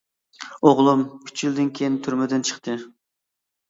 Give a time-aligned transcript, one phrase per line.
[0.69, 2.83] ئوغلۇم ئۈچ يىلدىن كىيىن تۈرمىدىن چىقتى.